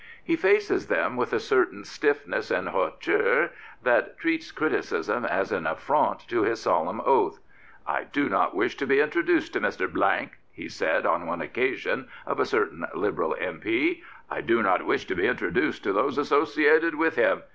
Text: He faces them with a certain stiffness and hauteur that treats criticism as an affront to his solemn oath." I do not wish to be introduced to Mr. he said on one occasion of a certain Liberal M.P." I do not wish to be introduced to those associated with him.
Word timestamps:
He 0.23 0.35
faces 0.35 0.87
them 0.87 1.15
with 1.15 1.31
a 1.31 1.39
certain 1.39 1.83
stiffness 1.85 2.49
and 2.49 2.69
hauteur 2.69 3.51
that 3.83 4.17
treats 4.17 4.51
criticism 4.51 5.25
as 5.25 5.51
an 5.51 5.67
affront 5.67 6.21
to 6.27 6.41
his 6.41 6.59
solemn 6.59 6.99
oath." 7.05 7.37
I 7.97 8.05
do 8.05 8.27
not 8.27 8.55
wish 8.55 8.75
to 8.77 8.87
be 8.87 8.99
introduced 8.99 9.53
to 9.53 9.61
Mr. 9.61 10.27
he 10.53 10.67
said 10.69 11.05
on 11.05 11.27
one 11.27 11.39
occasion 11.41 12.07
of 12.25 12.39
a 12.39 12.45
certain 12.47 12.83
Liberal 12.95 13.35
M.P." 13.39 14.01
I 14.37 14.41
do 14.41 14.63
not 14.63 14.87
wish 14.87 15.05
to 15.05 15.13
be 15.13 15.27
introduced 15.27 15.83
to 15.83 15.93
those 15.93 16.17
associated 16.17 16.95
with 16.95 17.13
him. 17.15 17.43